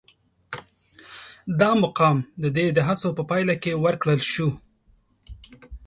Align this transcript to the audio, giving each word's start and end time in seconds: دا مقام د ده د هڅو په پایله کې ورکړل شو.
دا 1.59 1.69
مقام 1.83 2.17
د 2.41 2.43
ده 2.55 2.63
د 2.77 2.79
هڅو 2.87 3.09
په 3.17 3.23
پایله 3.29 3.55
کې 3.63 3.81
ورکړل 3.85 4.19
شو. 4.31 4.49